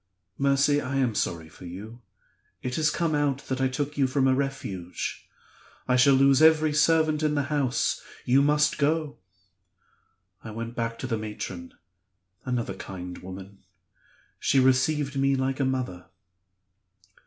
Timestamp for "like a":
15.35-15.65